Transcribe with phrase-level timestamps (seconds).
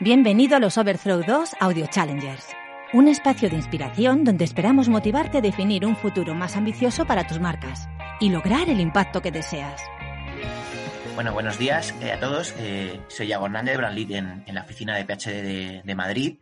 [0.00, 2.48] Bienvenido a los Overthrow 2 Audio Challengers,
[2.92, 7.40] un espacio de inspiración donde esperamos motivarte a definir un futuro más ambicioso para tus
[7.40, 7.88] marcas
[8.20, 9.82] y lograr el impacto que deseas.
[11.14, 12.54] Bueno, buenos días eh, a todos.
[12.58, 14.10] Eh, soy Iago Hernández, Brand Lead
[14.46, 16.40] en, la oficina de PhD de, Madrid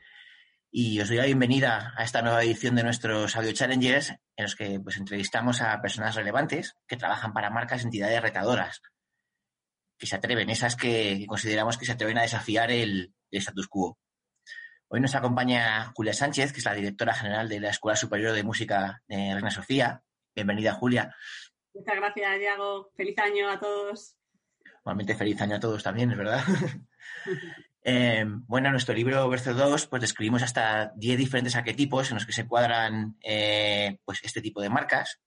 [0.71, 4.57] y os doy la bienvenida a esta nueva edición de nuestros Audio Challengers en los
[4.57, 8.81] que pues, entrevistamos a personas relevantes que trabajan para marcas y entidades retadoras
[9.99, 13.99] que se atreven, esas que, consideramos que se atreven a desafiar el, status quo.
[14.89, 18.43] Hoy nos acompaña Julia Sánchez, que es la directora general de la Escuela Superior de
[18.43, 20.03] Música de Reina Sofía.
[20.35, 21.15] Bienvenida, Julia.
[21.75, 22.91] Muchas gracias, Diego.
[22.95, 24.17] Feliz año a todos.
[24.81, 26.43] Igualmente feliz año a todos también, es verdad.
[27.85, 32.27] eh, bueno, en nuestro libro Verso 2 pues describimos hasta 10 diferentes arquetipos en los
[32.27, 35.21] que se cuadran eh, pues este tipo de marcas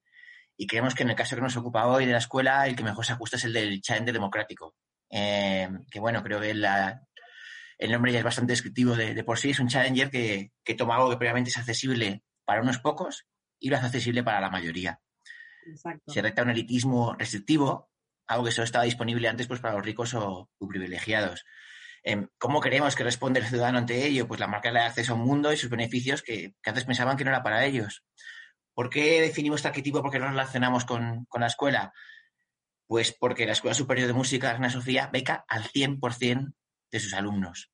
[0.57, 2.83] y creemos que en el caso que nos ocupa hoy de la escuela, el que
[2.83, 4.75] mejor se ajusta es el del challenger democrático.
[5.09, 6.53] Eh, que bueno, creo que
[7.77, 9.49] el nombre ya es bastante descriptivo de, por sí.
[9.49, 13.25] Es un challenger que, toma algo que previamente es accesible para unos pocos
[13.59, 14.99] y lo hace accesible para la mayoría.
[16.07, 17.89] Se recta un elitismo restrictivo,
[18.27, 21.43] algo que solo estaba disponible antes pues, para los ricos o, privilegiados.
[22.03, 24.27] Eh, ¿Cómo creemos que responde el ciudadano ante ello?
[24.27, 26.85] Pues la marca le da acceso a un mundo y sus beneficios que, que antes
[26.85, 28.03] pensaban que no era para ellos.
[28.75, 30.01] ¿Por qué definimos este arquetipo?
[30.01, 31.93] ¿Por qué lo relacionamos con, la escuela?
[32.85, 36.53] Pues porque la Escuela Superior de Música Reina Sofía beca al 100%
[36.95, 37.71] de sus alumnos.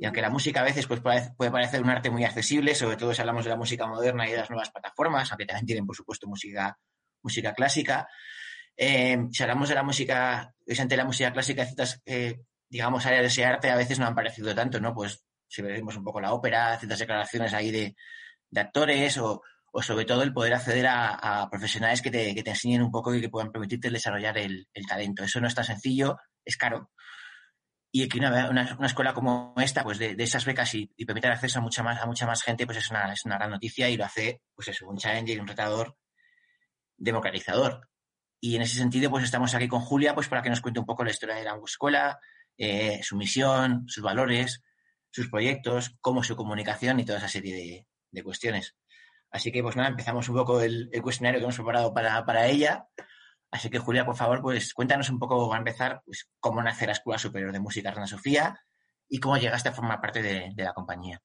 [0.00, 3.12] Y aunque la música a veces pues, puede parecer un arte muy accesible, sobre todo
[3.14, 5.96] si hablamos de la música moderna y de las nuevas plataformas, aunque también tienen, por
[5.96, 6.78] supuesto, música,
[7.22, 8.06] música clásica,
[8.76, 13.28] eh, si hablamos de la música, de la música clásica, ciertas, eh, digamos, áreas de
[13.28, 14.94] ese arte a veces no han parecido tanto, ¿no?
[14.94, 17.96] Pues si vemos un poco la ópera, ciertas declaraciones ahí de,
[18.50, 22.50] de actores o, o sobre todo el poder acceder a, profesionales que te, que te,
[22.50, 25.24] enseñen un poco y que puedan permitirte desarrollar el, talento.
[25.24, 26.90] Eso no es tan sencillo, es caro.
[27.94, 31.58] Y que una, una, escuela como esta, pues de, esas becas y, y permitir acceso
[31.58, 33.98] a mucha más, a mucha más gente, pues es una, es una gran noticia y
[33.98, 35.96] lo hace, pues eso, un challenger y un retador
[36.96, 37.88] democratizador.
[38.40, 40.86] Y en ese sentido, pues estamos aquí con Julia, pues para que nos cuente un
[40.86, 42.18] poco la historia de la escuela,
[42.56, 44.62] eh, su misión, sus valores,
[45.10, 48.74] sus proyectos, cómo su comunicación y toda esa serie de, de cuestiones.
[49.32, 52.86] Así que, pues nada, empezamos un poco el, cuestionario que hemos preparado para, ella.
[53.52, 56.92] Así que, Julia, por favor, pues cuéntanos un poco, a empezar, pues, cómo nace la
[56.92, 58.58] Escuela Superior de Música Reina Sofía
[59.10, 61.20] y cómo llegaste a formar parte de, la compañía.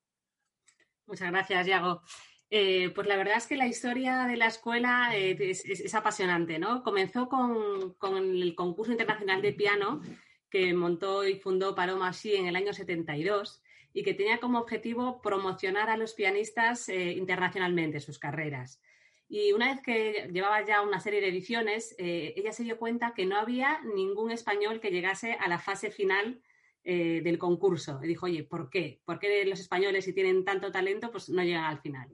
[1.05, 2.01] Muchas gracias, Yago.
[2.49, 6.83] Eh, pues la verdad es que la historia de la escuela eh, es, apasionante, ¿no?
[6.83, 7.95] Comenzó con,
[8.27, 10.01] el concurso internacional de piano
[10.49, 13.61] que montó y fundó Paloma Xi en el año 72
[13.93, 18.81] y que tenía como objetivo promocionar a los pianistas eh, internacionalmente sus carreras.
[19.29, 23.13] Y una vez que llevaba ya una serie de ediciones, eh, ella se dio cuenta
[23.13, 26.41] que no había ningún español que llegase a la fase final
[26.83, 27.99] eh, del concurso.
[28.01, 29.01] Y dijo, oye, ¿por qué?
[29.03, 32.07] ¿Por qué los españoles, si tienen tanto talento, pues no llegan al final?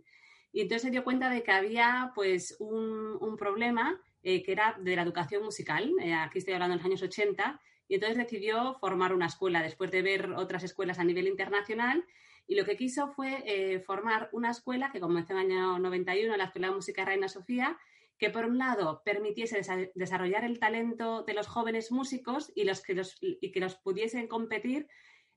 [0.52, 5.02] Y entonces se dio cuenta de que había pues un, problema que era de la
[5.02, 5.92] educación musical.
[6.20, 10.02] aquí estoy hablando de los años 80 y entonces decidió formar una escuela después de
[10.02, 12.06] ver otras escuelas a nivel internacional
[12.48, 16.36] y lo que quiso fue eh, formar una escuela que comenzó en el año 91,
[16.38, 17.78] la Escuela de Música Reina Sofía,
[18.18, 19.62] que por un lado permitiese
[19.96, 24.28] desarrollar el talento de los jóvenes músicos y, los que, los, y que los pudiesen
[24.28, 24.88] competir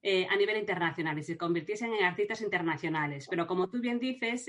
[0.08, 3.26] eh, a nivel internacional y se convirtiesen en artistas internacionales.
[3.28, 4.48] Pero como tú bien dices,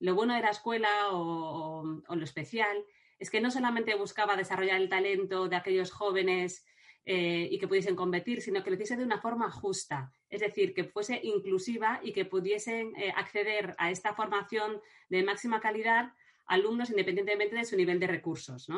[0.00, 2.84] lo bueno de la escuela o, lo especial
[3.20, 6.66] es que no solamente buscaba desarrollar el talento de aquellos jóvenes
[7.04, 10.74] eh, y que pudiesen competir, sino que lo hiciese de una forma justa, es decir,
[10.74, 16.12] que fuese inclusiva y que pudiesen eh, acceder a esta formación de máxima calidad
[16.46, 18.68] alumnos independientemente de su nivel de recursos,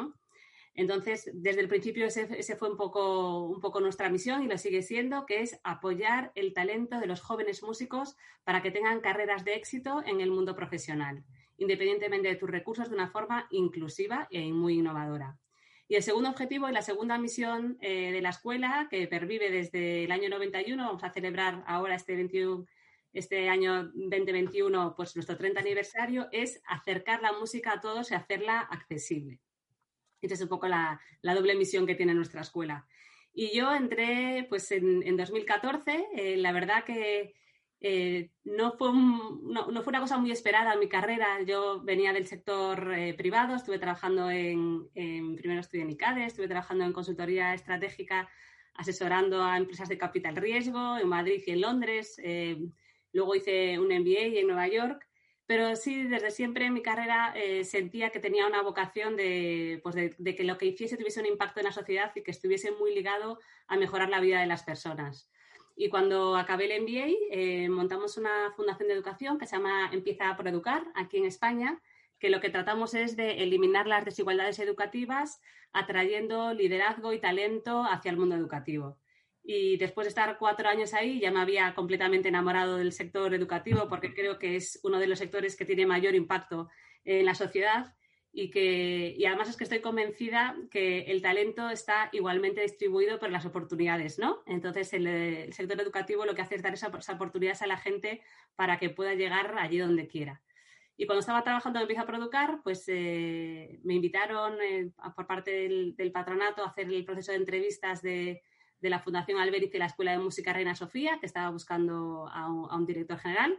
[0.74, 4.82] Entonces, desde el principio ese, fue un poco, un poco nuestra misión y lo sigue
[4.82, 9.54] siendo, que es apoyar el talento de los jóvenes músicos para que tengan carreras de
[9.54, 11.24] éxito en el mundo profesional,
[11.56, 15.38] independientemente de tus recursos, de una forma inclusiva y muy innovadora.
[15.88, 20.04] Y el segundo objetivo y la segunda misión eh, de la escuela, que pervive desde
[20.04, 22.66] el año 91, vamos a celebrar ahora este 21,
[23.12, 28.60] este año 2021, pues nuestro 30 aniversario, es acercar la música a todos y hacerla
[28.60, 29.40] accesible.
[30.20, 32.86] Esta es un poco la, doble misión que tiene nuestra escuela.
[33.32, 37.34] Y yo entré pues en, 2014, eh, la verdad que
[37.80, 41.42] eh, no, fue no, fue una cosa muy esperada en mi carrera.
[41.42, 46.84] Yo venía del sector eh, privado, estuve trabajando en, primero estudié en ICADE, estuve trabajando
[46.84, 48.28] en consultoría estratégica,
[48.74, 52.20] asesorando a empresas de capital riesgo en Madrid y en Londres.
[52.22, 52.56] Eh,
[53.12, 55.06] luego hice un MBA en Nueva York.
[55.48, 57.32] Pero sí, desde siempre en mi carrera
[57.62, 61.60] sentía que tenía una vocación de, pues de que lo que hiciese tuviese un impacto
[61.60, 63.38] en la sociedad y que estuviese muy ligado
[63.68, 65.30] a mejorar la vida de las personas.
[65.78, 70.34] Y cuando acabé el MBA, eh, montamos una fundación de educación que se llama Empieza
[70.34, 71.82] por Educar, aquí en España,
[72.18, 75.42] que lo que tratamos es de eliminar las desigualdades educativas,
[75.72, 78.98] atrayendo liderazgo y talento hacia el mundo educativo.
[79.42, 83.86] Y después de estar cuatro años ahí, ya me había completamente enamorado del sector educativo
[83.86, 86.68] porque creo que es uno de los sectores que tiene mayor impacto
[87.04, 87.94] en la sociedad
[88.38, 93.30] y que y además es que estoy convencida que el talento está igualmente distribuido por
[93.30, 94.42] las oportunidades, ¿no?
[94.44, 98.20] Entonces el, sector educativo lo que hace es dar esas, oportunidades a la gente
[98.54, 100.42] para que pueda llegar allí donde quiera.
[100.98, 105.52] Y cuando estaba trabajando en Empieza a Producar, pues eh, me invitaron eh, por parte
[105.96, 108.42] del, patronato a hacer el proceso de entrevistas de,
[108.82, 112.86] la Fundación Alberic y la Escuela de Música Reina Sofía, que estaba buscando a un
[112.86, 113.58] director general.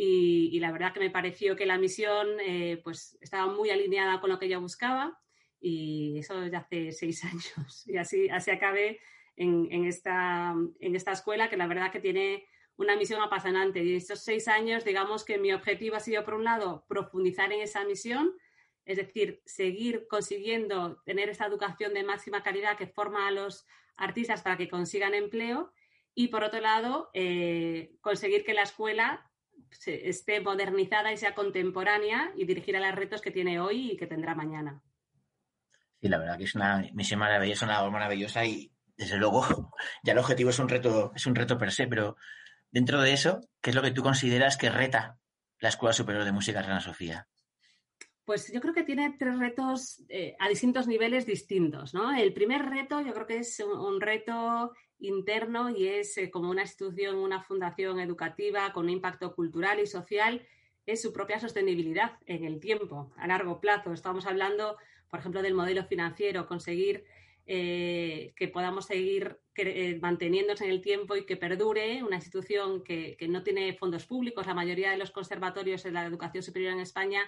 [0.00, 4.30] Y, la verdad que me pareció que la misión eh, pues estaba muy alineada con
[4.30, 5.20] lo que yo buscaba
[5.60, 7.84] y eso ya hace seis años.
[7.88, 9.00] Y así, así acabé
[9.34, 12.46] en, en, esta, en esta escuela que la verdad que tiene
[12.76, 13.82] una misión apasionante.
[13.82, 17.60] Y estos seis años, digamos que mi objetivo ha sido, por un lado, profundizar en
[17.60, 18.32] esa misión,
[18.84, 23.66] es decir, seguir consiguiendo tener esta educación de máxima calidad que forma a los
[23.96, 25.72] artistas para que consigan empleo
[26.14, 29.27] y, por otro lado, eh, conseguir que la escuela
[29.86, 34.06] esté modernizada y sea contemporánea y dirigir a los retos que tiene hoy y que
[34.06, 34.82] tendrá mañana.
[36.00, 39.44] Sí, la verdad que es una misión maravillosa, una maravillosa y desde luego
[40.02, 42.16] ya el objetivo es un reto, es un reto per se, pero
[42.70, 45.18] dentro de eso, ¿qué es lo que tú consideras que reta
[45.60, 47.26] la Escuela Superior de Música Reina Sofía?
[48.28, 52.14] Pues yo creo que tiene tres retos eh, a distintos niveles distintos, ¿no?
[52.14, 56.60] El primer reto yo creo que es un reto interno y es eh, como una
[56.60, 60.46] institución, una fundación educativa con un impacto cultural y social,
[60.84, 63.94] es su propia sostenibilidad en el tiempo, a largo plazo.
[63.94, 64.76] Estamos hablando,
[65.08, 67.04] por ejemplo, del modelo financiero, conseguir
[67.46, 69.38] eh, que podamos seguir
[70.02, 74.46] manteniéndose en el tiempo y que perdure una institución que, que no tiene fondos públicos.
[74.46, 77.22] La mayoría de los conservatorios en la educación superior en España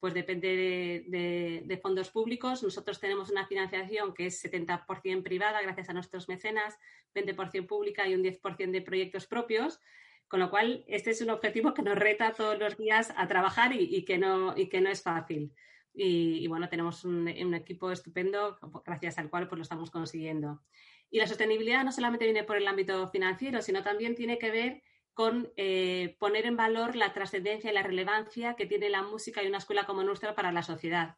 [0.00, 2.62] pues depende de, fondos públicos.
[2.62, 6.78] Nosotros tenemos una financiación que es 70% privada gracias a nuestros mecenas,
[7.14, 9.80] 20% pública y un 10% de proyectos propios.
[10.28, 13.72] Con lo cual, este es un objetivo que nos reta todos los días a trabajar
[13.72, 15.52] y, que, no, y que no es fácil.
[15.92, 20.62] Y, bueno, tenemos un, equipo estupendo gracias al cual pues, lo estamos consiguiendo.
[21.10, 24.82] Y la sostenibilidad no solamente viene por el ámbito financiero, sino también tiene que ver
[25.14, 29.46] con eh, poner en valor la trascendencia y la relevancia que tiene la música y
[29.46, 31.16] una escuela como nuestra para la sociedad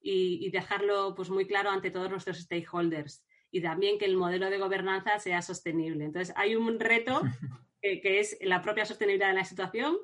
[0.00, 4.58] y, dejarlo pues, muy claro ante todos nuestros stakeholders y también que el modelo de
[4.58, 6.04] gobernanza sea sostenible.
[6.04, 7.22] Entonces, hay un reto
[7.82, 9.96] que, es la propia sostenibilidad de la situación.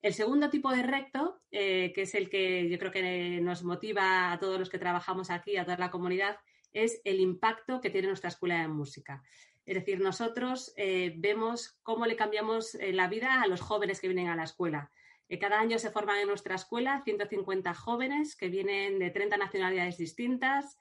[0.00, 4.32] El segundo tipo de reto, eh, que es el que yo creo que nos motiva
[4.32, 6.36] a todos los que trabajamos aquí, a toda la comunidad,
[6.72, 9.22] es el impacto que tiene nuestra escuela de música.
[9.64, 14.08] Es decir, nosotros eh, vemos cómo le cambiamos eh, la vida a los jóvenes que
[14.08, 14.90] vienen a la escuela.
[15.28, 19.98] Eh, cada año se forman en nuestra escuela 150 jóvenes que vienen de 30 nacionalidades
[19.98, 20.78] distintas,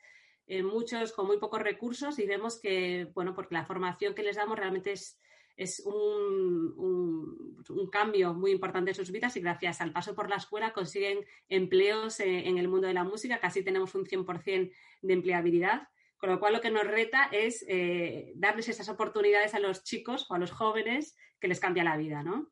[0.64, 4.60] muchos con muy pocos recursos y vemos que, bueno, porque la formación que les damos
[4.60, 5.18] realmente es,
[5.86, 7.56] un,
[7.90, 12.20] cambio muy importante en sus vidas y gracias al paso por la escuela consiguen empleos
[12.20, 14.74] en el mundo de la música, casi tenemos un 100%
[15.04, 15.88] de empleabilidad
[16.22, 20.28] con lo cual, lo que nos reta es eh, darles esas oportunidades a los chicos
[20.30, 22.52] o a los jóvenes que les cambia la vida, ¿no?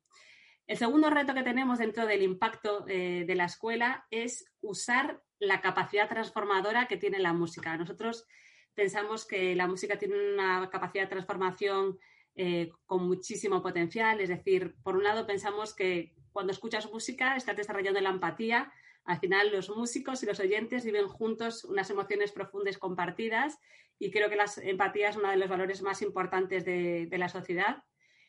[0.65, 5.61] El segundo reto que tenemos dentro del impacto eh, de la escuela es usar la
[5.61, 7.77] capacidad transformadora que tiene la música.
[7.77, 8.25] Nosotros
[8.73, 11.99] pensamos que la música tiene una capacidad de transformación
[12.33, 14.19] eh, con muchísimo potencial.
[14.19, 18.71] Es decir, por un lado pensamos que cuando escuchas música estás desarrollando la empatía,
[19.05, 23.57] al final, los músicos y los oyentes viven juntos unas emociones profundas compartidas
[23.97, 27.83] y creo que la empatía es uno de los valores más importantes de, la sociedad.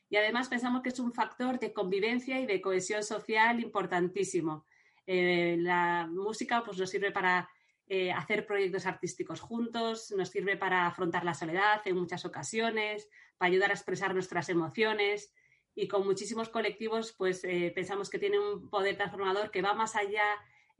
[0.08, 4.66] Y además pensamos que es un factor de convivencia y de cohesión social importantísimo.
[5.06, 7.48] Eh, la música pues, nos sirve para
[7.86, 13.50] eh, hacer proyectos artísticos juntos, nos sirve para afrontar la soledad en muchas ocasiones, para
[13.50, 15.32] ayudar a expresar nuestras emociones
[15.74, 19.96] y con muchísimos colectivos pues eh, pensamos que tiene un poder transformador que va más
[19.96, 20.24] allá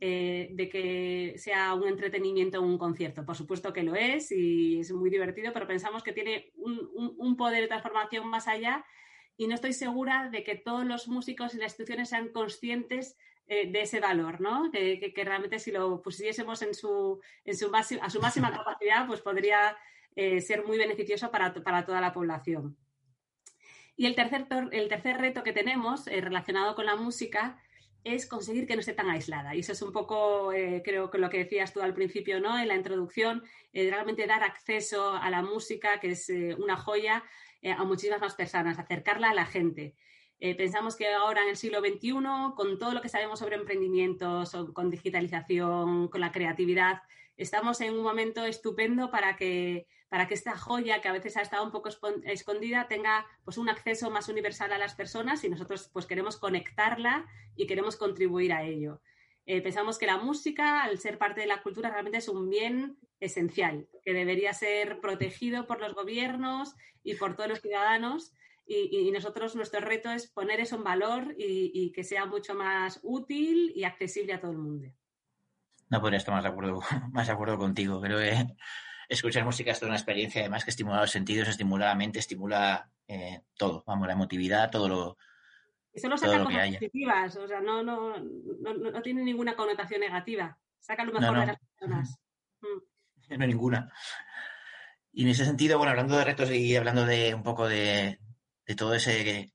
[0.03, 3.27] eh, de que sea un entretenimiento o un concierto.
[3.27, 7.61] Por supuesto que lo es y es muy divertido, pero pensamos que tiene un, poder
[7.61, 8.83] de transformación más allá
[9.37, 13.71] y no estoy segura de que todos los músicos y las instituciones sean conscientes eh,
[13.71, 14.71] de ese valor, ¿no?
[14.73, 19.77] Que, realmente si lo pusiésemos en su, en su a su máxima capacidad, pues podría
[20.17, 22.75] eh, ser muy beneficioso para, para, toda la población.
[23.99, 27.61] Y el tercer, el tercer reto que tenemos relacionado con la música
[28.05, 29.55] es conseguir que no esté tan aislada.
[29.55, 32.59] Y eso es un poco, eh, creo que lo que decías tú al principio, ¿no?
[32.59, 33.43] En la introducción,
[33.73, 37.25] eh, realmente dar acceso a la música, que es eh, una joya,
[37.77, 39.95] a muchísimas más personas, acercarla a la gente.
[40.57, 44.89] pensamos que ahora en el siglo XXI, con todo lo que sabemos sobre emprendimientos, con
[44.89, 47.03] digitalización, con la creatividad,
[47.37, 51.41] estamos en un momento estupendo para que, para que esta joya que a veces ha
[51.41, 51.89] estado un poco
[52.25, 57.27] escondida tenga pues, un acceso más universal a las personas y nosotros pues, queremos conectarla
[57.57, 59.01] y queremos contribuir a ello.
[59.47, 62.99] Eh, pensamos que la música, al ser parte de la cultura, realmente es un bien
[63.21, 66.75] esencial, que debería ser protegido por los gobiernos
[67.05, 68.35] y por todos los ciudadanos.
[68.67, 73.73] Y, nosotros, nuestro reto es poner eso en valor y, que sea mucho más útil
[73.75, 74.89] y accesible a todo el mundo.
[75.89, 76.81] No podría estar más de acuerdo,
[77.13, 78.01] más de acuerdo contigo.
[78.01, 78.47] Creo que
[79.11, 82.91] escuchar música es toda una experiencia, además que estimula los sentidos, estimula la mente, estimula
[83.09, 85.19] eh, todo, vamos, la emotividad, todo lo,
[85.93, 90.57] Eso no saca cosas positivas, o sea, no, no, no, no, tiene ninguna connotación negativa.
[90.79, 92.19] Saca lo mejor de las personas.
[92.61, 92.67] Mm.
[93.39, 93.93] No ninguna.
[95.13, 98.19] Y en ese sentido, bueno, hablando de retos y hablando de un poco de,
[98.67, 99.53] de todo ese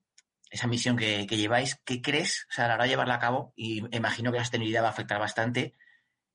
[0.50, 2.48] esa misión que, que, lleváis, ¿qué crees?
[2.50, 4.88] O sea, a la hora de llevarla a cabo, y imagino que la sostenibilidad va
[4.88, 5.76] a afectar bastante,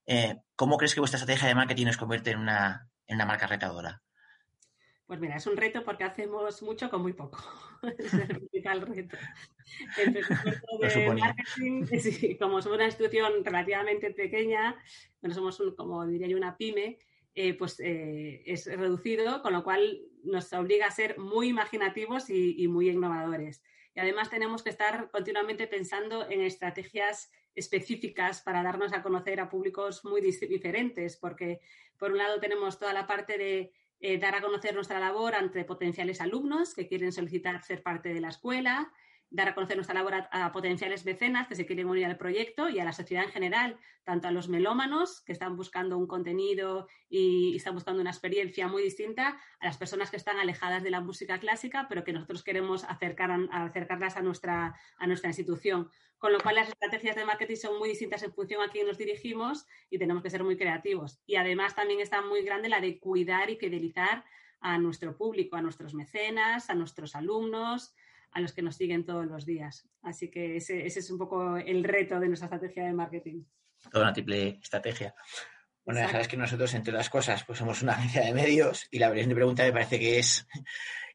[0.07, 3.47] eh, ¿Cómo crees que vuestra estrategia de marketing os convierte en una, en una marca
[3.47, 4.02] retadora?
[5.11, 7.38] Pues mira, es un reto porque hacemos mucho con muy poco.
[7.99, 9.16] es el principal reto.
[9.99, 10.12] El
[10.95, 14.76] de marketing, sí, como somos una institución relativamente pequeña,
[15.21, 16.99] bueno, somos como diría yo una pyme,
[17.35, 22.62] eh, pues eh, es reducido, con lo cual nos obliga a ser muy imaginativos y,
[22.62, 23.64] y muy innovadores.
[23.97, 29.49] Y además tenemos que estar continuamente pensando en estrategias específicas para darnos a conocer a
[29.49, 31.61] públicos muy diferentes, porque
[31.97, 35.64] por un lado tenemos toda la parte de eh, dar a conocer nuestra labor ante
[35.64, 38.92] potenciales alumnos que quieren solicitar ser parte de la escuela,
[39.31, 42.81] dar a conocer nuestra labor a, potenciales mecenas que se quieren unir al proyecto y
[42.81, 47.57] a la sociedad en general, tanto a los melómanos que están buscando un contenido y,
[47.57, 51.39] están buscando una experiencia muy distinta, a las personas que están alejadas de la música
[51.39, 55.91] clásica, pero que nosotros queremos acercar, acercarlas a nuestra, a nuestra institución.
[56.19, 58.99] Con lo cual las estrategias de marketing son muy distintas en función a quién nos
[58.99, 61.19] dirigimos y tenemos que ser muy creativos.
[61.25, 64.25] Y además también está muy grande la de cuidar y fidelizar
[64.61, 67.95] a nuestro público, a nuestros mecenas, a nuestros alumnos,
[68.33, 69.89] a los que nos siguen todos los días.
[70.03, 73.45] Así que ese, es un poco el reto de nuestra estrategia de marketing.
[73.91, 75.15] Toda una triple estrategia.
[75.85, 78.99] Bueno, ya sabes que nosotros, entre las cosas, pues somos una agencia de medios y
[78.99, 80.47] la de pregunta me parece que es,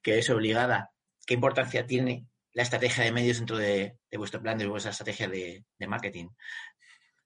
[0.01, 0.91] que es obligada.
[1.25, 5.65] ¿Qué importancia tiene la estrategia de medios dentro de, vuestro plan, de vuestra estrategia de,
[5.87, 6.29] marketing?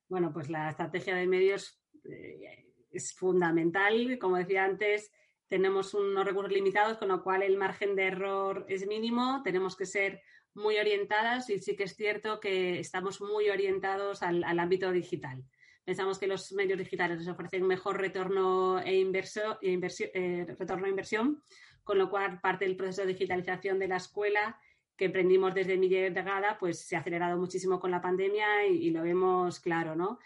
[0.08, 4.18] Bueno, pues la estrategia de medios eh, es fundamental.
[4.20, 5.12] Como decía antes,
[5.50, 9.86] tenemos unos recursos limitados, con lo cual el margen de error es mínimo, tenemos que
[9.86, 10.22] ser
[10.54, 15.44] muy orientadas y sí que es cierto que estamos muy orientados al, ámbito digital.
[15.84, 21.42] Pensamos que los medios digitales nos ofrecen mejor retorno e, inversión, eh, retorno a inversión,
[21.84, 24.60] con lo cual parte del proceso de digitalización de la escuela
[24.96, 29.02] que emprendimos desde mi llegada, pues se ha acelerado muchísimo con la pandemia y, lo
[29.02, 30.20] vemos claro, ¿no?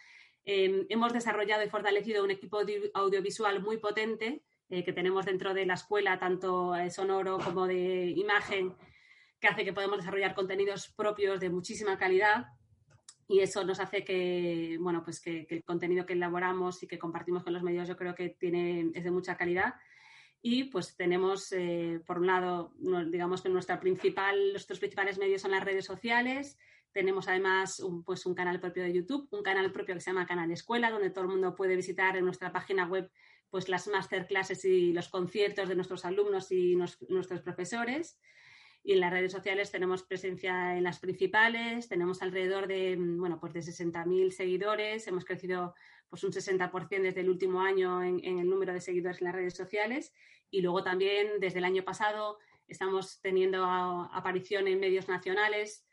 [0.46, 2.60] Eh, hemos desarrollado y fortalecido un equipo
[2.96, 8.14] audiovisual muy potente eh, que tenemos dentro de la escuela, tanto eh, sonoro como de
[8.16, 8.76] imagen,
[9.40, 12.48] que hace que podamos desarrollar contenidos propios de muchísima calidad
[13.28, 17.44] y eso nos hace que, bueno, pues que, el contenido que elaboramos y que compartimos
[17.44, 19.76] con los medios yo creo que tiene, es de mucha calidad.
[20.42, 22.74] Y pues tenemos, eh, por un lado,
[23.10, 26.58] digamos que nuestra principal, nuestros principales medios son las redes sociales.
[26.92, 30.28] Tenemos además un, pues un canal propio de YouTube, un canal propio que se llama
[30.28, 33.10] Canal Escuela, donde todo el mundo puede visitar en nuestra página web
[33.54, 38.20] pues las masterclasses y los conciertos de nuestros alumnos y nuestros profesores.
[38.84, 43.54] Y en las redes sociales tenemos presencia en las principales, tenemos alrededor de, bueno, pues
[43.54, 45.76] de 60.000 seguidores, hemos crecido
[46.10, 49.36] pues un 60% desde el último año en, en, el número de seguidores en las
[49.36, 50.16] redes sociales
[50.50, 55.86] y luego también desde el año pasado estamos teniendo aparición en medios nacionales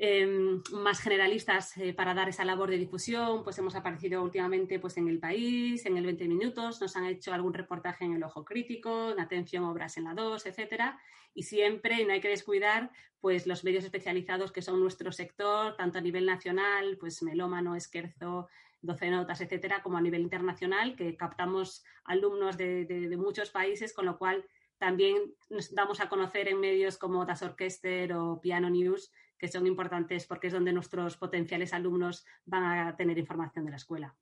[0.00, 4.96] Em, más generalistas eh, para dar esa labor de difusión, pues hemos aparecido últimamente pues,
[4.96, 8.44] en El País, en el 20 Minutos, nos han hecho algún reportaje en El Ojo
[8.44, 11.00] Crítico, en Atención Obras en la 2, etcétera,
[11.34, 15.76] y siempre, y no hay que descuidar, pues los medios especializados que son nuestro sector,
[15.76, 18.46] tanto a nivel nacional, pues Melómano, Esquerzo,
[18.82, 24.06] 12 Notas, etcétera, como a nivel internacional, que captamos alumnos de, de muchos países, con
[24.06, 24.44] lo cual
[24.78, 29.66] también nos damos a conocer en medios como Das Orchester o Piano News, que son
[29.66, 34.16] importantes porque es donde nuestros potenciales alumnos van a tener información de la escuela.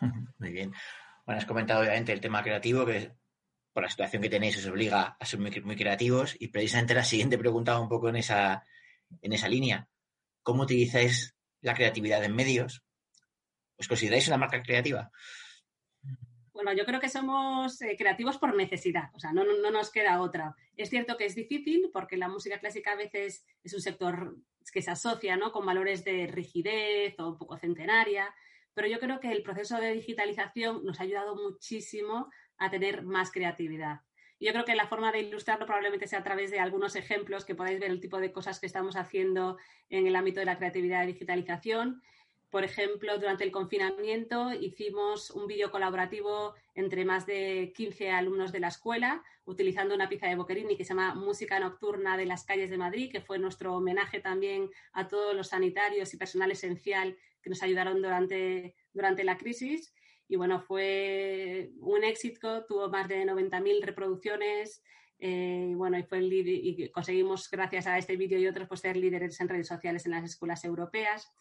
[0.38, 0.72] Muy bien.
[1.24, 3.12] Bueno, has comentado obviamente el tema creativo, que
[3.72, 7.38] por la situación que tenéis os obliga a ser muy, creativos y precisamente la siguiente
[7.38, 8.64] pregunta va un poco en esa,
[9.22, 9.88] en esa línea.
[10.42, 11.34] ¿Cómo utilizáis
[11.64, 12.84] la creatividad en medios.
[13.78, 15.10] ¿Os consideráis una marca creativa?
[16.54, 20.20] Bueno, yo creo que somos eh, creativos por necesidad, o sea, no, no, nos queda
[20.20, 20.54] otra.
[20.76, 24.36] Es cierto que es difícil porque la música clásica a veces es un sector
[24.72, 25.50] que se asocia ¿no?
[25.50, 28.32] con valores de rigidez o un poco centenaria,
[28.72, 33.32] pero yo creo que el proceso de digitalización nos ha ayudado muchísimo a tener más
[33.32, 34.02] creatividad.
[34.38, 37.56] Yo creo que la forma de ilustrarlo probablemente sea a través de algunos ejemplos que
[37.56, 39.58] podáis ver el tipo de cosas que estamos haciendo
[39.88, 42.00] en el ámbito de la creatividad y digitalización.
[42.54, 48.60] Por ejemplo, durante el confinamiento hicimos un vídeo colaborativo entre más de 15 alumnos de
[48.60, 52.70] la escuela, utilizando una pieza de Boccherini que se llama Música Nocturna de las calles
[52.70, 57.50] de Madrid, que fue nuestro homenaje también a todos los sanitarios y personal esencial que
[57.50, 59.92] nos ayudaron durante, durante la crisis.
[60.28, 64.84] Y bueno, fue un éxito, tuvo más de 90.000 reproducciones.
[65.18, 68.96] Eh, bueno, y, fue el y conseguimos, gracias a este vídeo y otros, pues ser
[68.96, 71.34] líderes en redes sociales en las escuelas europeas.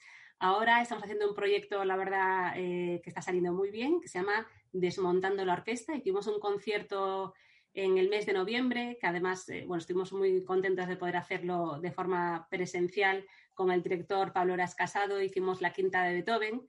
[0.43, 4.19] Ahora estamos haciendo un proyecto, la verdad, eh, que está saliendo muy bien, que se
[4.19, 5.95] llama Desmontando la Orquesta.
[5.95, 7.33] Hicimos un concierto
[7.73, 11.79] en el mes de noviembre, que además, eh, bueno, estuvimos muy contentos de poder hacerlo
[11.79, 15.21] de forma presencial con el director Pablo Eras Casado.
[15.21, 16.67] Hicimos la quinta de Beethoven.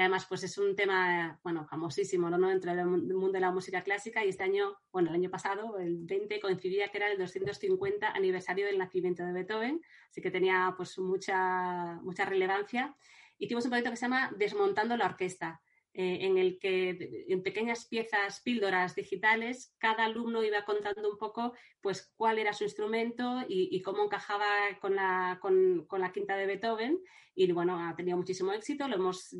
[0.00, 2.48] Además, pues es un tema, bueno, famosísimo, ¿no?
[2.48, 4.24] Dentro del mundo de la música clásica.
[4.24, 8.66] Y este año, bueno, el año pasado, el 20, coincidía que era el 250 aniversario
[8.66, 9.80] del nacimiento de Beethoven.
[10.10, 12.94] Así que tenía, pues, mucha, mucha relevancia.
[13.38, 15.60] Hicimos un proyecto que se llama Desmontando la Orquesta,
[16.00, 21.54] eh, en el que en pequeñas piezas, píldoras digitales, cada alumno iba contando un poco
[21.80, 24.46] pues cuál era su instrumento y, cómo encajaba
[24.80, 27.00] con la, con, con la, quinta de Beethoven.
[27.34, 29.34] Y bueno, ha tenido muchísimo éxito, lo hemos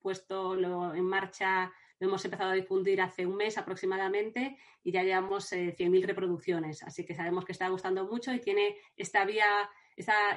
[0.00, 0.54] puesto
[0.94, 6.02] en marcha, lo hemos empezado a difundir hace un mes aproximadamente y ya llevamos 100.000
[6.02, 6.82] eh, reproducciones.
[6.82, 9.70] Así que sabemos que está gustando mucho y tiene esta vía,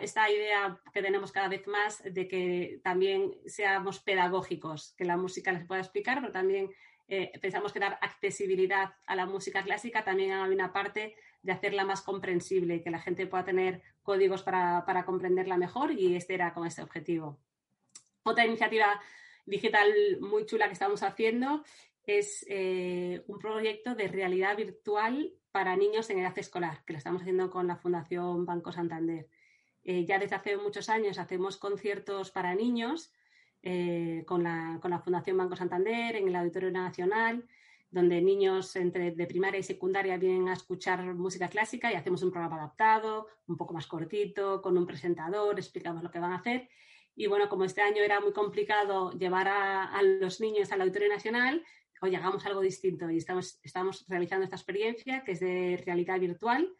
[0.01, 5.51] esta idea que tenemos cada vez más de que también seamos pedagógicos, que la música
[5.51, 6.70] les pueda explicar, pero también
[7.08, 11.84] eh, pensamos que dar accesibilidad a la música clásica también hay una parte de hacerla
[11.84, 16.54] más comprensible que la gente pueda tener códigos para, para comprenderla mejor y este era
[16.54, 17.39] con este objetivo.
[18.23, 19.02] Otra iniciativa
[19.45, 21.63] digital muy chula que estamos haciendo
[22.06, 27.21] es eh, un proyecto de realidad virtual para niños en edad escolar, que lo estamos
[27.21, 29.28] haciendo con la Fundación Banco Santander.
[29.84, 33.12] Eh, ya desde hace muchos años hacemos conciertos para niños
[33.62, 37.46] eh, con, la, con, la, Fundación Banco Santander en el Auditorio Nacional,
[37.91, 42.32] donde niños entre de primaria y secundaria vienen a escuchar música clásica y hacemos un
[42.32, 46.69] programa adaptado, un poco más cortito, con un presentador, explicamos lo que van a hacer.
[47.15, 51.63] Y bueno, como este año era muy complicado llevar a, los niños al Auditorio Nacional,
[52.02, 53.10] hoy hagamos algo distinto.
[53.10, 56.74] Y estamos, estamos realizando esta experiencia que es de realidad virtual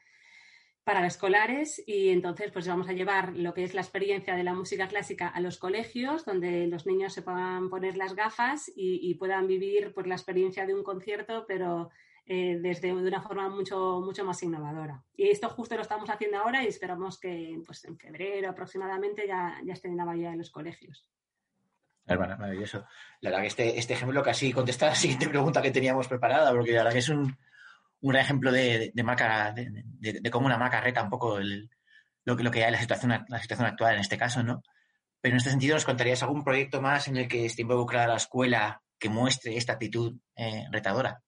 [0.84, 4.54] para escolares y entonces pues vamos a llevar lo que es la experiencia de la
[4.54, 9.48] música clásica a los colegios donde los niños se puedan poner las gafas y, puedan
[9.48, 11.90] vivir pues la experiencia de un concierto pero
[12.26, 15.04] eh, desde de una forma mucho, mucho más innovadora.
[15.16, 19.60] Y esto justo lo estamos haciendo ahora y esperamos que pues, en febrero aproximadamente ya,
[19.64, 21.06] ya esté en la mayoría de los colegios.
[22.06, 22.86] Hermana, maravilloso.
[23.22, 26.72] La verdad que este, este ejemplo casi contesta la siguiente pregunta que teníamos preparada, porque
[26.72, 27.38] la verdad que es un,
[28.04, 32.66] un ejemplo de, marca, de, cómo una marca reta un poco lo, que, lo que
[32.66, 34.62] hay la situación, la situación actual en este caso, ¿no?
[35.22, 38.18] Pero en este sentido, ¿nos contarías algún proyecto más en el que esté involucrada la
[38.18, 41.24] escuela que muestre esta actitud eh, retadora?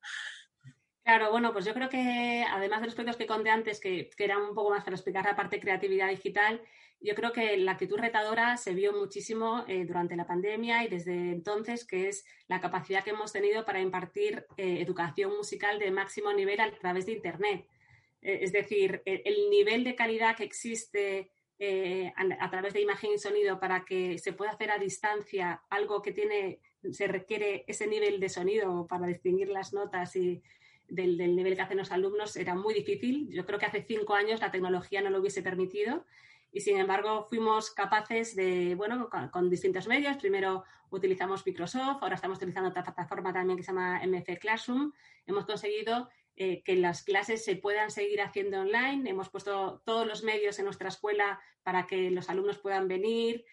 [1.06, 4.42] Claro, bueno, pues yo creo que además de los proyectos que conté antes, que, eran
[4.42, 6.60] un poco más para explicar la parte de creatividad digital,
[7.00, 11.14] yo creo que la actitud retadora se vio muchísimo eh, durante la pandemia y desde
[11.32, 16.34] entonces, que es la capacidad que hemos tenido para impartir eh, educación musical de máximo
[16.34, 17.68] nivel a través de Internet.
[18.24, 21.30] Eh, es decir, el nivel de calidad que existe
[22.16, 26.02] a, a, través de imagen y sonido para que se pueda hacer a distancia algo
[26.02, 30.42] que tiene, se requiere ese nivel de sonido para distinguir las notas y
[30.88, 33.30] del, nivel que hacen los alumnos era muy difícil.
[33.32, 36.06] Yo creo que hace cinco años la tecnología no lo hubiese permitido
[36.52, 40.18] y sin embargo fuimos capaces de, bueno, con, distintos medios.
[40.18, 44.94] Primero utilizamos Microsoft, ahora estamos utilizando otra plataforma también que se llama MF Classroom.
[45.26, 49.10] Hemos conseguido eh, que las clases se puedan seguir haciendo online.
[49.10, 53.44] Hemos puesto todos los medios en nuestra escuela para que los alumnos puedan venir,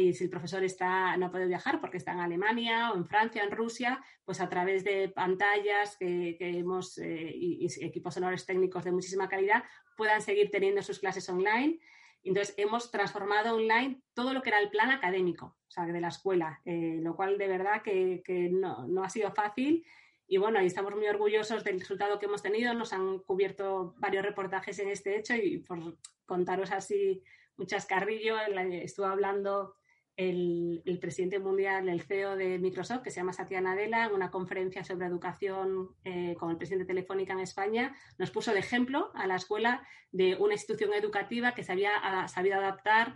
[0.00, 3.42] y si el profesor está, no puede viajar porque está en Alemania o en Francia,
[3.42, 8.92] en Rusia, pues a través de pantallas que, hemos eh, y, equipos sonores técnicos de
[8.92, 11.78] muchísima calidad puedan seguir teniendo sus clases online.
[12.24, 16.08] Entonces, hemos transformado online todo lo que era el plan académico, o sea, de la
[16.08, 19.84] escuela, eh, lo cual de verdad que, no, no, ha sido fácil.
[20.26, 22.72] Y bueno, y estamos muy orgullosos del resultado que hemos tenido.
[22.72, 27.22] Nos han cubierto varios reportajes en este hecho y por contaros así
[27.58, 29.76] un chascarrillo, estuve hablando
[30.16, 34.84] el, presidente mundial, el CEO de Microsoft, que se llama Satya Nadella, en una conferencia
[34.84, 39.36] sobre educación eh, con el presidente Telefónica en España, nos puso de ejemplo a la
[39.36, 41.92] escuela de una institución educativa que se había
[42.28, 43.14] sabido adaptar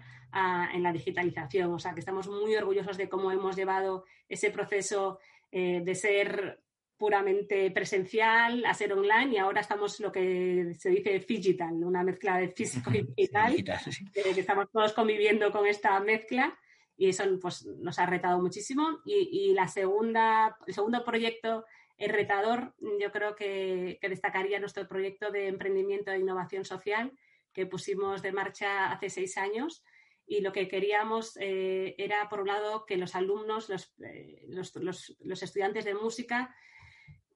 [0.74, 1.72] en la digitalización.
[1.72, 5.18] O sea, que estamos muy orgullosos de cómo hemos llevado ese proceso
[5.50, 6.60] eh, de ser
[6.96, 12.38] puramente presencial a ser online y ahora estamos lo que se dice digital, una mezcla
[12.38, 16.58] de físico y digital, eh, que estamos todos conviviendo con esta mezcla
[16.96, 19.00] y eso pues, nos ha retado muchísimo.
[19.04, 21.64] Y, la segunda, el segundo proyecto
[21.98, 27.12] el retador, yo creo que, destacaría nuestro proyecto de emprendimiento e innovación social
[27.54, 29.82] que pusimos de marcha hace seis años.
[30.26, 35.42] Y lo que queríamos eh, era, por un lado, que los alumnos, eh, los, los
[35.42, 36.54] estudiantes de música,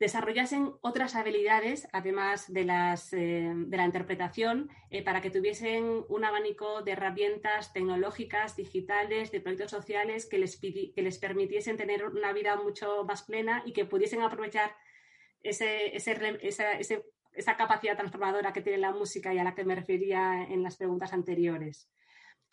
[0.01, 6.25] desarrollasen otras habilidades, además de, las, eh, de la interpretación, eh, para que tuviesen un
[6.25, 12.33] abanico de herramientas tecnológicas, digitales, de proyectos sociales que les, que les permitiesen tener una
[12.33, 14.75] vida mucho más plena y que pudiesen aprovechar
[15.43, 20.63] ese, esa, capacidad transformadora que tiene la música y a la que me refería en
[20.63, 21.91] las preguntas anteriores.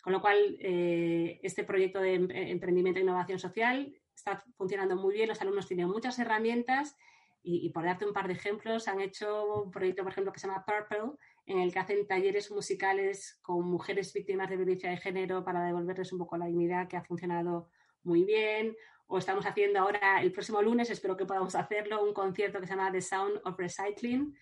[0.02, 5.14] Con lo cual, eh, este proyecto de em, emprendimiento e innovación social está funcionando muy
[5.14, 6.94] bien, los alumnos tienen muchas herramientas
[7.42, 10.46] y, por darte un par de ejemplos, han hecho un proyecto, por ejemplo, que se
[10.46, 15.44] llama Purple, en el que hacen talleres musicales con mujeres víctimas de violencia de género
[15.44, 17.70] para devolverles un poco la dignidad, que ha funcionado
[18.02, 18.76] muy bien.
[19.06, 22.74] O estamos haciendo ahora, el próximo lunes, espero que podamos hacerlo, un concierto que se
[22.74, 24.36] llama The Sound of Recycling,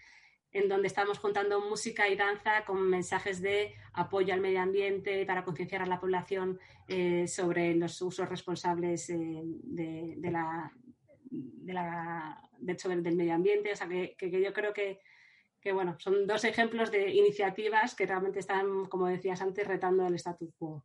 [0.51, 5.45] en donde estamos juntando música y danza con mensajes de apoyo al medio ambiente para
[5.45, 10.73] concienciar a la población eh, sobre los usos responsables eh, de, la,
[11.67, 13.73] de la, del medio ambiente.
[13.73, 15.01] O sea, que, yo creo que,
[15.73, 20.55] bueno, son dos ejemplos de iniciativas que realmente están, como decías antes, retando el status
[20.57, 20.85] quo.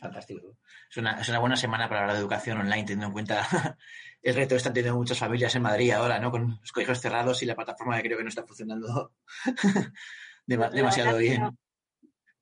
[0.00, 0.56] Fantástico.
[0.88, 3.46] Es una, es una buena semana para hablar de educación online, teniendo en cuenta
[4.22, 6.30] el reto que están teniendo muchas familias en Madrid ahora, ¿no?
[6.30, 9.12] Con los colegios cerrados y la plataforma que creo que no está funcionando
[10.46, 11.58] demasiado bien.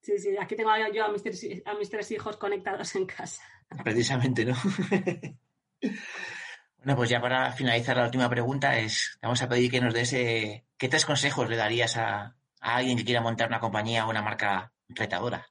[0.02, 3.42] Sí, sí, aquí tengo yo a mis, tres, a mis tres hijos conectados en casa.
[3.82, 4.54] Precisamente, ¿no?
[6.82, 10.14] Bueno, pues ya para finalizar la última pregunta es, vamos a pedir que nos des
[10.14, 14.22] eh, qué tres consejos le darías a, alguien que quiera montar una compañía o una
[14.22, 15.46] marca retadora.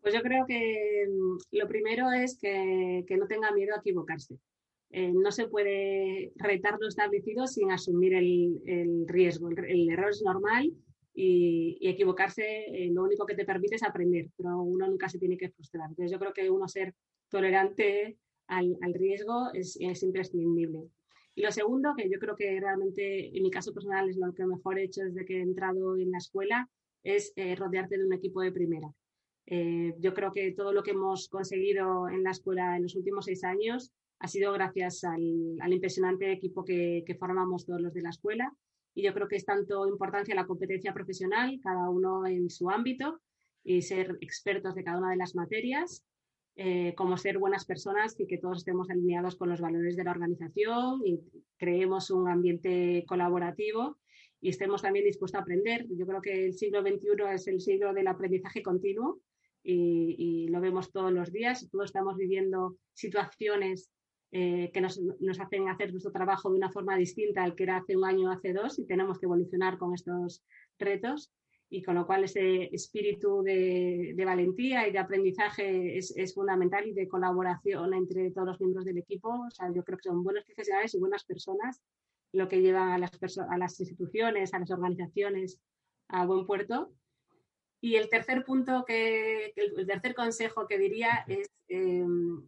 [0.00, 4.38] Pues yo creo que mm, lo primero es que, no tenga miedo a equivocarse.
[4.90, 9.50] Eh, no se puede retar lo establecido sin asumir el, riesgo.
[9.50, 10.72] El, error es normal
[11.14, 15.36] y, equivocarse eh, lo único que te permite es aprender, pero uno nunca se tiene
[15.36, 15.90] que frustrar.
[15.90, 16.92] Entonces yo creo que uno ser
[17.28, 20.88] tolerante al, riesgo es, imprescindible.
[21.34, 24.46] Y lo segundo, que yo creo que realmente en mi caso personal es lo que
[24.46, 26.68] mejor he hecho desde que he entrado en la escuela,
[27.02, 28.92] es eh, rodearte de un equipo de primera.
[29.46, 33.26] Eh, yo creo que todo lo que hemos conseguido en la escuela en los últimos
[33.26, 38.10] seis años ha sido gracias al, impresionante equipo que, que, formamos todos los de la
[38.10, 38.54] escuela.
[38.94, 43.20] Y yo creo que es tanto importancia la competencia profesional, cada uno en su ámbito,
[43.64, 46.04] y ser expertos de cada una de las materias,
[46.56, 50.12] eh, como ser buenas personas y que todos estemos alineados con los valores de la
[50.12, 51.20] organización y
[51.56, 53.98] creemos un ambiente colaborativo
[54.40, 55.86] y estemos también dispuestos a aprender.
[55.90, 59.20] Yo creo que el siglo XXI es el siglo del aprendizaje continuo
[59.64, 61.68] y, lo vemos todos los días.
[61.72, 63.90] Todos estamos viviendo situaciones
[64.30, 67.78] eh, que nos, nos, hacen hacer nuestro trabajo de una forma distinta al que era
[67.78, 70.44] hace un año o hace dos y tenemos que evolucionar con estos
[70.78, 71.32] retos
[71.74, 77.08] y con lo cual ese espíritu de, valentía y de aprendizaje es, fundamental y de
[77.08, 79.28] colaboración entre todos los miembros del equipo.
[79.28, 81.82] O sea, yo creo que son buenos profesionales y buenas personas
[82.32, 85.60] lo que llevan a las, a las instituciones, a las organizaciones
[86.08, 86.92] a buen puerto.
[87.80, 92.46] Y el tercer punto, que, el tercer consejo que diría es em,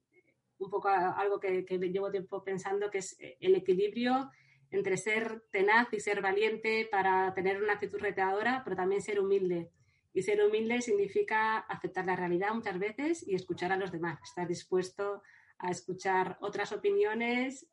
[0.58, 4.30] un poco algo que, que llevo tiempo pensando, que es el equilibrio
[4.70, 9.70] entre ser tenaz y ser valiente para tener una actitud retadora, pero también ser humilde.
[10.12, 14.48] Y ser humilde significa aceptar la realidad muchas veces y escuchar a los demás, estar
[14.48, 15.22] dispuesto
[15.58, 17.66] a escuchar otras opiniones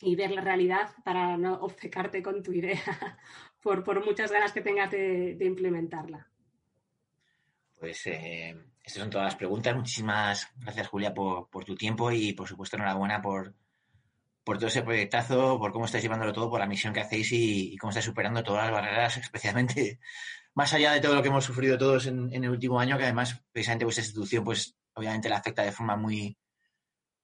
[0.00, 2.80] y ver la realidad para no obcecarte con tu idea
[3.62, 6.26] por, por muchas ganas que tengas de, implementarla.
[7.78, 9.74] Pues eh, estas son todas las preguntas.
[9.74, 13.54] Muchísimas gracias, Julia, por, por tu tiempo y, por supuesto, enhorabuena por,
[14.50, 17.76] por todo ese proyectazo, por cómo estáis llevándolo todo, por la misión que hacéis y,
[17.76, 20.00] cómo estáis superando todas las barreras, especialmente
[20.54, 23.44] más allá de todo lo que hemos sufrido todos en, el último año, que además
[23.52, 26.36] precisamente vuestra institución, pues obviamente la afecta de forma muy,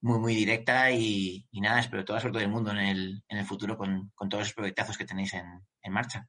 [0.03, 3.77] muy, muy directa y, nada, espero toda suerte del mundo en el, en el futuro
[3.77, 6.29] con, todos los proyectazos que tenéis en, marcha.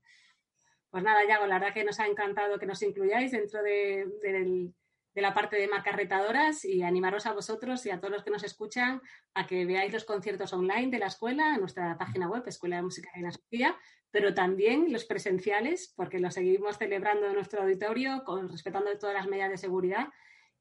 [0.90, 4.74] Pues nada, Yago, la verdad que nos ha encantado que nos incluyáis dentro del,
[5.18, 8.30] de la parte de marcas retadoras y animaros a vosotros y a todos los que
[8.30, 9.02] nos escuchan
[9.34, 12.84] a que veáis los conciertos online de la escuela en nuestra página web, Escuela de
[12.84, 13.76] Música de la Sofía,
[14.12, 19.26] pero también los presenciales, porque los seguimos celebrando en nuestro auditorio, con, respetando todas las
[19.26, 20.10] medidas de seguridad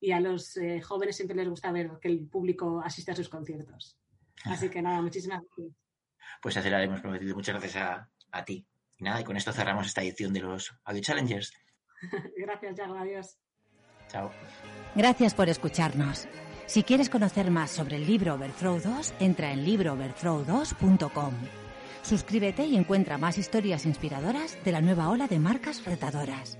[0.00, 3.28] y a los eh, jóvenes siempre les gusta ver que el público asiste a sus
[3.28, 3.98] conciertos.
[4.44, 5.76] Así que nada, muchísimas gracias.
[6.40, 7.34] Pues así lo hemos prometido.
[7.36, 8.66] Muchas gracias a, a ti.
[8.96, 11.52] Y nada, y con esto cerramos esta edición de los Audio Challengers.
[12.38, 12.94] gracias, Yago.
[12.94, 13.38] Adiós.
[14.08, 14.30] Chao.
[14.94, 16.26] Gracias por escucharnos.
[16.66, 21.34] Si quieres conocer más sobre el libro Overthrow 2, entra en librooverthrow2.com.
[22.02, 26.58] Suscríbete y encuentra más historias inspiradoras de la nueva ola de marcas retadoras.